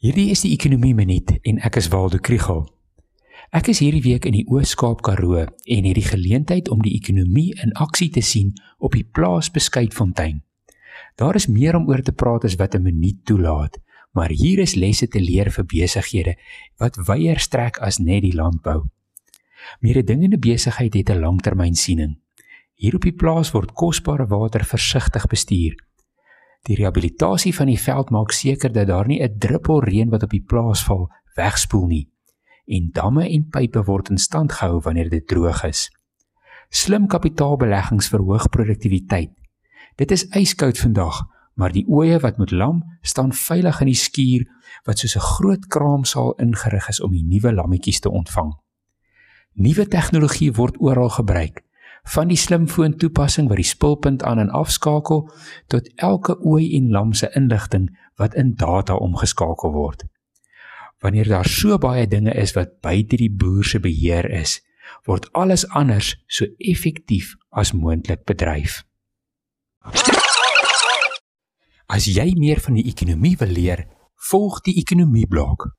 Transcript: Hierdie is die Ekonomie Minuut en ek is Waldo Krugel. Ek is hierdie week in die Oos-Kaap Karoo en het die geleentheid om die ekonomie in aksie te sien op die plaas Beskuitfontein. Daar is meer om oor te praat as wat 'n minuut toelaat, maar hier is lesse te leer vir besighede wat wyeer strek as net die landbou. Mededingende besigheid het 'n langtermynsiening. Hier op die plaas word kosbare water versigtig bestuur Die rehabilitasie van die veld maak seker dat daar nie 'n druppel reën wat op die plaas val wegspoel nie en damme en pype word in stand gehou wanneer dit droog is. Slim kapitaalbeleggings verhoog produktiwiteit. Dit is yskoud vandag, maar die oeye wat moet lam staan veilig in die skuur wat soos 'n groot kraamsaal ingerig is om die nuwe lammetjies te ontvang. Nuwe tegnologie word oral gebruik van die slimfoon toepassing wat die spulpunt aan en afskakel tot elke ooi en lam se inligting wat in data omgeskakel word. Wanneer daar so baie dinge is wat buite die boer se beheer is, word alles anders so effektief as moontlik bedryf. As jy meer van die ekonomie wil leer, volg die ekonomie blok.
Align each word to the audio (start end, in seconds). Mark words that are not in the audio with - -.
Hierdie 0.00 0.30
is 0.32 0.40
die 0.40 0.54
Ekonomie 0.54 0.94
Minuut 0.96 1.28
en 1.44 1.58
ek 1.60 1.74
is 1.76 1.90
Waldo 1.92 2.16
Krugel. 2.24 2.62
Ek 3.52 3.66
is 3.68 3.82
hierdie 3.84 4.00
week 4.00 4.24
in 4.24 4.32
die 4.32 4.46
Oos-Kaap 4.48 5.02
Karoo 5.04 5.42
en 5.44 5.88
het 5.88 5.98
die 5.98 6.04
geleentheid 6.06 6.70
om 6.72 6.80
die 6.80 6.94
ekonomie 6.96 7.50
in 7.60 7.74
aksie 7.76 8.08
te 8.08 8.22
sien 8.24 8.54
op 8.80 8.96
die 8.96 9.04
plaas 9.04 9.50
Beskuitfontein. 9.52 10.38
Daar 11.20 11.36
is 11.36 11.50
meer 11.52 11.76
om 11.76 11.84
oor 11.92 12.00
te 12.00 12.14
praat 12.16 12.46
as 12.48 12.56
wat 12.56 12.78
'n 12.78 12.82
minuut 12.82 13.18
toelaat, 13.28 13.76
maar 14.16 14.32
hier 14.32 14.64
is 14.64 14.74
lesse 14.74 15.06
te 15.06 15.20
leer 15.20 15.52
vir 15.52 15.68
besighede 15.68 16.34
wat 16.78 16.96
wyeer 16.96 17.38
strek 17.38 17.76
as 17.84 18.00
net 18.00 18.22
die 18.22 18.32
landbou. 18.32 18.88
Mededingende 19.80 20.38
besigheid 20.38 20.94
het 20.94 21.10
'n 21.10 21.20
langtermynsiening. 21.20 22.16
Hier 22.74 22.94
op 22.94 23.02
die 23.02 23.12
plaas 23.12 23.52
word 23.52 23.74
kosbare 23.74 24.26
water 24.26 24.64
versigtig 24.64 25.26
bestuur 25.26 25.76
Die 26.68 26.76
rehabilitasie 26.76 27.54
van 27.54 27.66
die 27.66 27.80
veld 27.80 28.10
maak 28.10 28.32
seker 28.32 28.72
dat 28.72 28.86
daar 28.86 29.06
nie 29.06 29.22
'n 29.22 29.38
druppel 29.38 29.82
reën 29.84 30.10
wat 30.10 30.22
op 30.22 30.30
die 30.30 30.44
plaas 30.44 30.84
val 30.84 31.10
wegspoel 31.34 31.86
nie 31.86 32.08
en 32.70 32.90
damme 32.92 33.26
en 33.28 33.48
pype 33.50 33.82
word 33.84 34.10
in 34.10 34.18
stand 34.18 34.52
gehou 34.52 34.80
wanneer 34.80 35.08
dit 35.10 35.26
droog 35.26 35.64
is. 35.64 35.90
Slim 36.68 37.06
kapitaalbeleggings 37.06 38.08
verhoog 38.08 38.48
produktiwiteit. 38.48 39.30
Dit 39.98 40.10
is 40.10 40.28
yskoud 40.38 40.78
vandag, 40.78 41.24
maar 41.54 41.72
die 41.72 41.84
oeye 41.88 42.20
wat 42.22 42.38
moet 42.38 42.50
lam 42.50 42.84
staan 43.02 43.32
veilig 43.32 43.80
in 43.80 43.90
die 43.90 43.98
skuur 43.98 44.46
wat 44.86 44.98
soos 44.98 45.16
'n 45.16 45.26
groot 45.34 45.66
kraamsaal 45.66 46.34
ingerig 46.38 46.88
is 46.88 47.00
om 47.00 47.10
die 47.10 47.24
nuwe 47.24 47.52
lammetjies 47.52 48.00
te 48.00 48.10
ontvang. 48.10 48.54
Nuwe 49.54 49.86
tegnologie 49.86 50.52
word 50.52 50.76
oral 50.78 51.08
gebruik 51.08 51.64
van 52.02 52.28
die 52.28 52.36
slimfoon 52.36 52.96
toepassing 52.96 53.48
wat 53.48 53.60
die 53.60 53.68
spulpunt 53.68 54.22
aan 54.22 54.38
en 54.38 54.50
afskakel 54.50 55.26
tot 55.66 55.90
elke 55.96 56.38
ooi 56.40 56.76
en 56.76 56.90
lam 56.90 57.12
se 57.12 57.30
inligting 57.34 57.90
wat 58.16 58.34
in 58.34 58.54
data 58.54 58.94
omgeskakel 58.94 59.72
word. 59.72 60.04
Wanneer 61.00 61.28
daar 61.28 61.48
so 61.48 61.78
baie 61.78 62.06
dinge 62.06 62.34
is 62.34 62.52
wat 62.52 62.80
buite 62.80 63.16
die 63.16 63.32
boer 63.32 63.64
se 63.64 63.80
beheer 63.80 64.28
is, 64.30 64.60
word 65.08 65.32
alles 65.32 65.68
anders 65.68 66.14
so 66.26 66.46
effektief 66.58 67.36
as 67.50 67.72
moontlik 67.72 68.24
bedryf. 68.28 68.82
As 71.90 72.06
jy 72.06 72.34
meer 72.38 72.60
van 72.60 72.76
die 72.78 72.86
ekonomie 72.86 73.36
wil 73.40 73.50
leer, 73.56 73.86
volg 74.30 74.60
die 74.66 74.76
ekonomie 74.78 75.26
blok. 75.26 75.70